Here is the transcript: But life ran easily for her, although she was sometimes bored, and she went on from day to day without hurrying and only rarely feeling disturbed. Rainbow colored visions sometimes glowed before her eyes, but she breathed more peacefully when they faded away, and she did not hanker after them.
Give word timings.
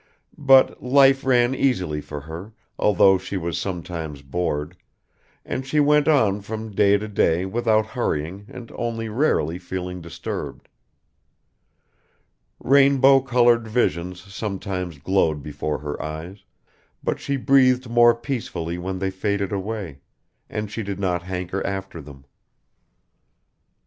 But 0.35 0.81
life 0.81 1.23
ran 1.23 1.53
easily 1.53 2.01
for 2.01 2.21
her, 2.21 2.53
although 2.79 3.19
she 3.19 3.37
was 3.37 3.55
sometimes 3.59 4.23
bored, 4.23 4.75
and 5.45 5.63
she 5.63 5.79
went 5.79 6.07
on 6.07 6.41
from 6.41 6.71
day 6.73 6.97
to 6.97 7.07
day 7.07 7.45
without 7.45 7.85
hurrying 7.85 8.45
and 8.49 8.71
only 8.73 9.09
rarely 9.09 9.59
feeling 9.59 10.01
disturbed. 10.01 10.69
Rainbow 12.59 13.19
colored 13.19 13.67
visions 13.67 14.19
sometimes 14.21 14.97
glowed 14.97 15.43
before 15.43 15.77
her 15.77 16.01
eyes, 16.01 16.45
but 17.03 17.19
she 17.19 17.37
breathed 17.37 17.87
more 17.87 18.15
peacefully 18.15 18.79
when 18.79 18.97
they 18.97 19.11
faded 19.11 19.51
away, 19.51 19.99
and 20.49 20.71
she 20.71 20.81
did 20.81 20.99
not 20.99 21.21
hanker 21.21 21.63
after 21.63 22.01
them. 22.01 22.25